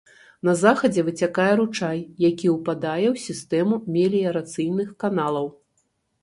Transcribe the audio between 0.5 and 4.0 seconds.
захадзе выцякае ручай, які ўпадае ў сістэму